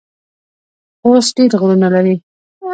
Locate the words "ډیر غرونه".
1.37-1.87